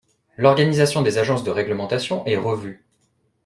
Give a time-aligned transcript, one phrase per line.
[0.35, 2.83] L'organisation des agences de règlementation est revue.